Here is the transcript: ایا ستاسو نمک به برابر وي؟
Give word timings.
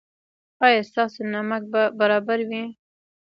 ایا 0.65 0.81
ستاسو 0.89 1.19
نمک 1.33 1.61
به 1.71 1.81
برابر 1.99 2.39
وي؟ 2.49 2.63